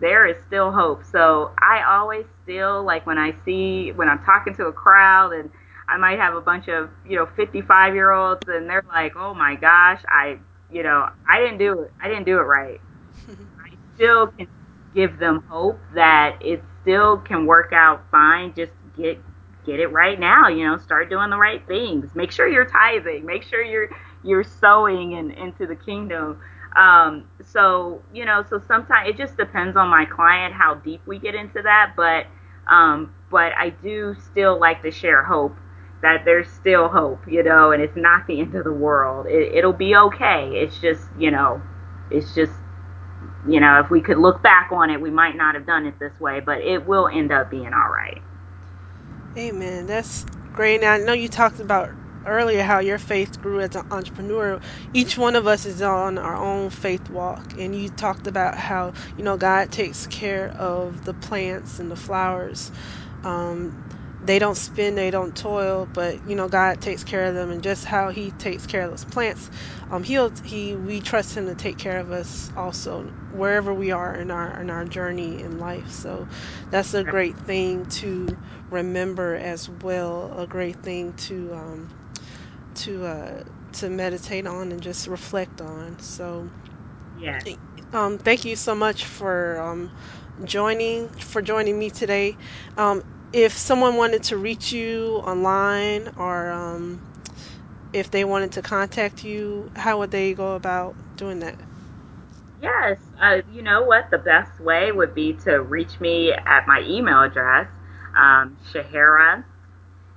[0.00, 1.04] There is still hope.
[1.04, 5.50] So I always still like when I see when I'm talking to a crowd and
[5.88, 9.34] I might have a bunch of you know 55 year olds and they're like, oh
[9.34, 10.38] my gosh, I
[10.70, 11.92] you know I didn't do it.
[12.02, 12.80] I didn't do it right
[13.28, 14.48] I still can
[14.94, 18.54] give them hope that it still can work out fine.
[18.54, 19.18] Just get
[19.64, 20.48] get it right now.
[20.48, 22.14] You know, start doing the right things.
[22.14, 23.24] Make sure you're tithing.
[23.24, 23.88] Make sure you're
[24.24, 26.40] you're sowing and into the kingdom.
[26.76, 31.18] Um, so you know, so sometimes it just depends on my client how deep we
[31.18, 31.94] get into that.
[31.96, 32.26] But
[32.72, 35.56] um, but I do still like to share hope
[36.02, 39.26] that there's still hope, you know, and it's not the end of the world.
[39.26, 40.48] It, it'll be okay.
[40.54, 41.62] It's just, you know,
[42.10, 42.52] it's just
[43.48, 45.98] you know, if we could look back on it, we might not have done it
[45.98, 48.22] this way, but it will end up being all right.
[49.36, 49.86] Amen.
[49.86, 50.80] That's great.
[50.80, 51.90] Now, I know you talked about
[52.26, 54.60] earlier how your faith grew as an entrepreneur.
[54.92, 58.92] Each one of us is on our own faith walk, and you talked about how
[59.16, 62.72] you know God takes care of the plants and the flowers.
[63.24, 63.74] Um,
[64.22, 67.62] they don't spin, they don't toil, but you know God takes care of them, and
[67.62, 69.50] just how He takes care of those plants,
[69.90, 74.14] um, He'll He we trust Him to take care of us also wherever we are
[74.14, 75.90] in our in our journey in life.
[75.90, 76.28] So
[76.70, 78.38] that's a great thing to
[78.70, 80.32] remember as well.
[80.38, 81.90] A great thing to um,
[82.76, 83.42] to uh,
[83.72, 85.98] to meditate on and just reflect on.
[86.00, 86.50] So
[87.12, 87.46] Yes.
[87.92, 89.90] um, thank you so much for um,
[90.44, 92.36] joining for joining me today.
[92.76, 93.02] Um,
[93.32, 97.00] if someone wanted to reach you online or um,
[97.92, 101.60] if they wanted to contact you, how would they go about doing that?
[102.60, 102.98] Yes.
[103.20, 104.10] Uh, you know what?
[104.10, 107.68] The best way would be to reach me at my email address,
[108.16, 109.44] um, Shehara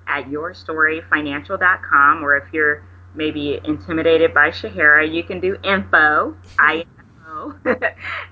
[0.08, 2.84] at yourstoryfinancial.com, or if you're
[3.16, 7.56] maybe intimidated by Shehara, you can do info, I-N-F-O,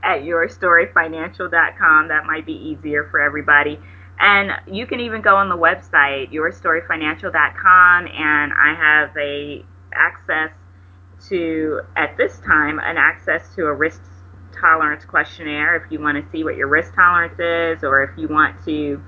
[0.04, 2.08] at yourstoryfinancial.com.
[2.08, 3.80] That might be easier for everybody.
[4.20, 10.52] And you can even go on the website, yourstoryfinancial.com, and I have a access
[11.30, 14.02] to, at this time, an access to a risk
[14.60, 18.28] tolerance questionnaire if you want to see what your risk tolerance is, or if you
[18.28, 19.02] want to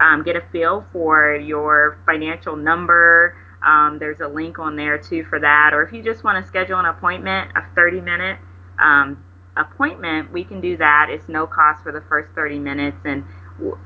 [0.00, 3.36] um, get a feel for your financial number.
[3.64, 5.70] Um, there's a link on there too for that.
[5.74, 8.38] Or if you just want to schedule an appointment, a 30 minute
[8.78, 9.22] um,
[9.56, 11.08] appointment, we can do that.
[11.10, 12.98] It's no cost for the first 30 minutes.
[13.04, 13.24] And,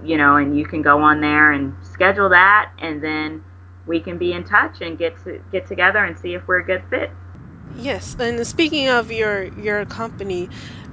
[0.04, 2.70] you know, and you can go on there and schedule that.
[2.78, 3.42] And then
[3.86, 6.64] we can be in touch and get to get together and see if we're a
[6.64, 7.10] good fit.
[7.76, 10.48] Yes, and speaking of your your company,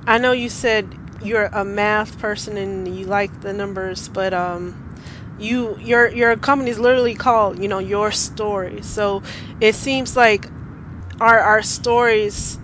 [0.07, 4.75] I know you said you're a math person and you like the numbers, but um
[5.37, 8.81] you your your company is literally called, you know, Your Story.
[8.81, 9.23] So
[9.59, 10.51] it seems like
[11.19, 12.59] our our stories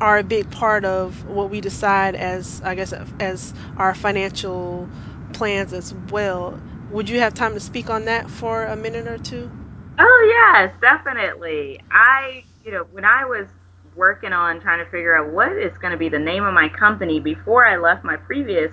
[0.00, 4.90] are a big part of what we decide as I guess as our financial
[5.32, 6.60] plans as well.
[6.88, 9.52] Would you have time to speak on that for a minute or two?
[9.98, 11.80] Oh yes, definitely.
[11.90, 13.46] I, you know, when I was
[13.94, 16.68] working on trying to figure out what is going to be the name of my
[16.68, 18.72] company before I left my previous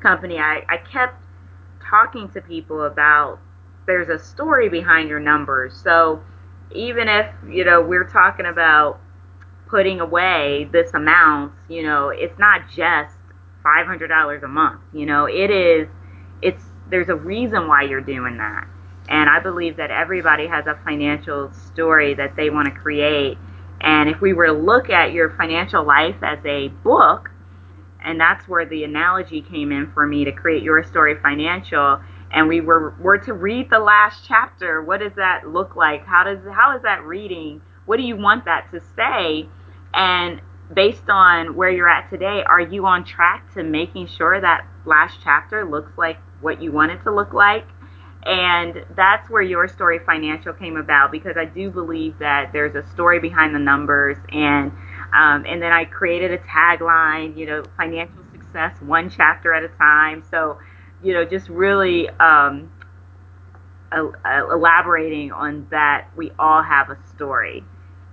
[0.00, 1.22] company, I, I kept
[1.90, 3.40] talking to people about
[3.86, 5.74] there's a story behind your numbers.
[5.82, 6.22] So
[6.72, 9.00] even if, you know, we're talking about
[9.68, 13.16] putting away this amount, you know, it's not just
[13.64, 14.80] $500 a month.
[14.92, 15.88] You know, it is,
[16.42, 18.66] it's, there's a reason why you're doing that.
[19.08, 23.38] And I believe that everybody has a financial story that they want to create.
[23.80, 27.30] And if we were to look at your financial life as a book,
[28.04, 32.00] and that's where the analogy came in for me to create your story financial.
[32.32, 34.82] And we were were to read the last chapter.
[34.82, 36.06] What does that look like?
[36.06, 37.60] How does how is that reading?
[37.86, 39.48] What do you want that to say?
[39.92, 40.40] And
[40.72, 45.18] based on where you're at today are you on track to making sure that last
[45.22, 47.66] chapter looks like what you want it to look like?
[48.24, 52.88] And that's where your story financial came about because I do believe that there's a
[52.90, 54.72] story behind the numbers and
[55.12, 59.68] um, and then I created a tagline, you know, financial success one chapter at a
[59.68, 60.24] time.
[60.30, 60.58] So,
[61.02, 62.70] you know, just really um,
[63.92, 67.64] elaborating on that we all have a story.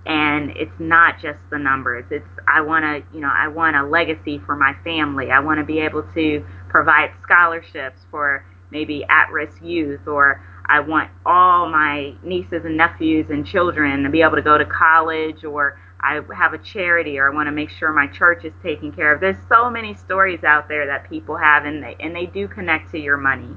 [0.06, 2.06] And it's not just the numbers.
[2.10, 5.30] It's i want to you know i want a legacy for my family.
[5.30, 11.10] I want to be able to provide scholarships for maybe at-risk youth or i want
[11.24, 15.78] all my nieces and nephews and children to be able to go to college or
[16.02, 19.12] i have a charity or i want to make sure my church is taken care
[19.12, 22.48] of there's so many stories out there that people have and they and they do
[22.48, 23.56] connect to your money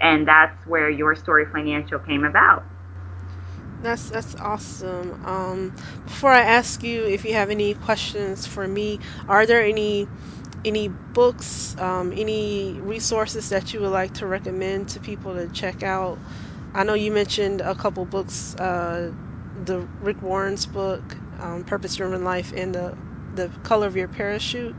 [0.00, 2.64] and that's where your story financial came about
[3.80, 5.16] That's that's awesome.
[5.24, 5.72] Um,
[6.06, 10.08] before I ask you if you have any questions for me, are there any
[10.64, 15.82] any books, um, any resources that you would like to recommend to people to check
[15.82, 16.20] out?
[16.74, 19.12] I know you mentioned a couple books, uh,
[19.54, 22.94] the Rick Warren's book, um, Purpose Driven Life, and the
[23.34, 24.76] the Color of Your Parachute.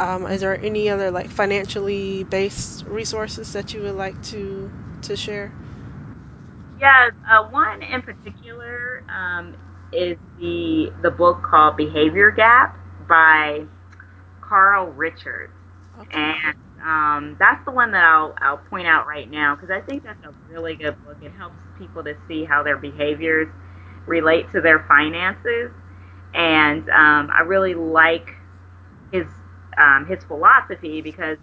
[0.00, 4.70] Um, is there any other like financially based resources that you would like to
[5.02, 5.52] to share?
[6.78, 9.54] Yeah, uh, one in particular um,
[9.92, 12.76] is the the book called Behavior Gap
[13.08, 13.66] by
[14.40, 15.54] Carl Richards,
[16.00, 16.34] Okay.
[16.34, 16.54] and
[16.84, 20.22] um, that's the one that I'll I'll point out right now because I think that's
[20.24, 21.18] a really good book.
[21.22, 23.48] It helps people to see how their behaviors
[24.06, 25.70] relate to their finances,
[26.34, 28.28] and um, I really like
[29.12, 29.26] his
[29.78, 31.38] um, his philosophy because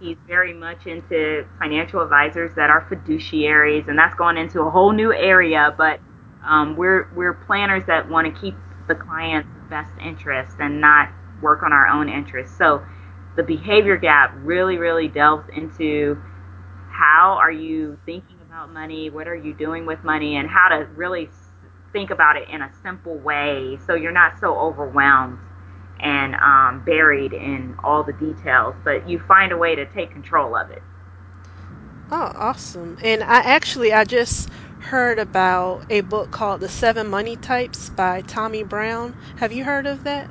[0.00, 4.92] he's very much into financial advisors that are fiduciaries, and that's going into a whole
[4.92, 5.74] new area.
[5.76, 6.00] But
[6.44, 8.54] um, we're we're planners that want to keep
[8.88, 11.10] the client's best interest and not
[11.42, 12.56] work on our own interests.
[12.56, 12.84] So
[13.36, 16.20] the behavior gap really really delves into
[16.88, 20.86] how are you thinking about money, what are you doing with money, and how to
[20.96, 21.28] really
[21.92, 25.38] think about it in a simple way so you're not so overwhelmed
[26.00, 30.56] and um, buried in all the details, but you find a way to take control
[30.56, 30.82] of it.
[32.10, 32.98] Oh, awesome.
[33.02, 38.22] And I actually I just heard about a book called The Seven Money Types by
[38.22, 39.14] Tommy Brown.
[39.36, 40.30] Have you heard of that?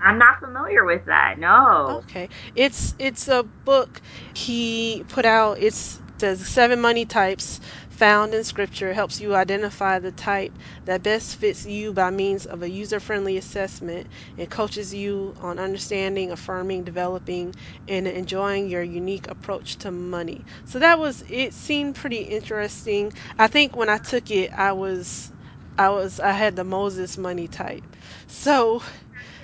[0.00, 1.38] I'm not familiar with that.
[1.38, 2.04] No.
[2.04, 2.28] Okay.
[2.54, 4.00] It's it's a book
[4.34, 5.58] he put out.
[5.60, 7.60] It's the seven money types
[7.96, 8.92] found in scripture.
[8.94, 14.08] Helps you identify the type that best fits you by means of a user-friendly assessment
[14.36, 17.54] and coaches you on understanding, affirming, developing,
[17.88, 20.44] and enjoying your unique approach to money.
[20.64, 23.12] So that was it seemed pretty interesting.
[23.38, 25.32] I think when I took it, I was
[25.78, 27.96] I was I had the Moses money type.
[28.26, 28.82] So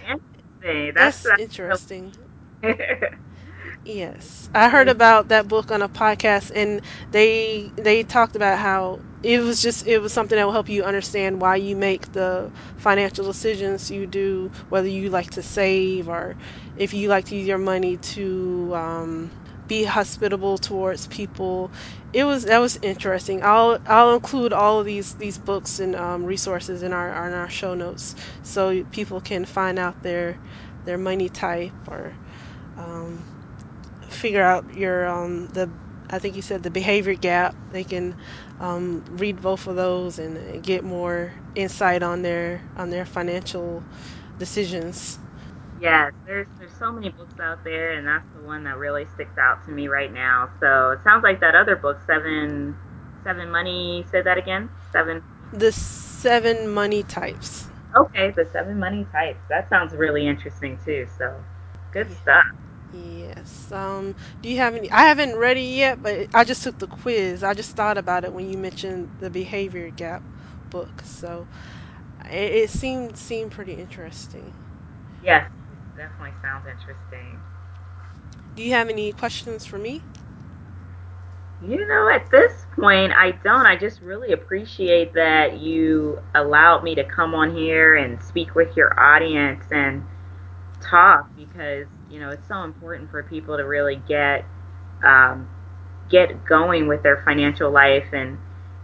[0.01, 0.93] Interesting.
[0.95, 2.15] That's that's that's interesting.
[3.85, 6.81] Yes, I heard about that book on a podcast, and
[7.11, 10.85] they they talked about how it was just it was something that will help you
[10.85, 16.37] understand why you make the financial decisions you do, whether you like to save or
[16.77, 19.33] if you like to use your money to um,
[19.67, 21.73] be hospitable towards people.
[22.13, 23.43] It was that was interesting.
[23.43, 27.49] I'll I'll include all of these these books and um, resources in our in our
[27.49, 30.39] show notes so people can find out their
[30.85, 32.17] their money type or.
[32.77, 33.27] Um,
[34.23, 35.69] figure out your um the
[36.11, 37.57] I think you said the behavior gap.
[37.73, 38.15] They can
[38.61, 43.85] um, read both of those and get more insight on their on their financial
[44.39, 45.19] decisions.
[45.79, 46.13] yes.
[46.27, 49.65] There's there's so many books out there, and that's the one that really sticks out
[49.67, 50.51] to me right now.
[50.61, 52.77] So it sounds like that other book, Seven
[53.25, 54.07] Seven Money.
[54.11, 54.71] Say that again.
[54.93, 55.21] Seven.
[55.53, 57.69] The seven money types.
[57.97, 59.41] Okay, the Seven Money Types.
[59.49, 61.07] That sounds really interesting too.
[61.19, 61.45] So
[61.93, 62.45] good stuff.
[62.93, 63.73] Yes.
[63.73, 64.91] Um, do you have any?
[64.93, 67.43] I haven't read it yet, but I just took the quiz.
[67.45, 70.25] I just thought about it when you mentioned the behavior gap
[70.71, 71.03] book.
[71.05, 71.49] So
[72.31, 74.55] it, it seemed seemed pretty interesting.
[75.21, 77.43] Yes, it definitely sounds interesting.
[78.55, 80.05] Do you have any questions for me?
[81.61, 83.67] You know, at this point, I don't.
[83.67, 88.77] I just really appreciate that you allowed me to come on here and speak with
[88.77, 90.05] your audience and
[90.81, 94.45] talk because, you know, it's so important for people to really get
[95.03, 95.49] um,
[96.11, 98.07] get going with their financial life.
[98.13, 98.39] And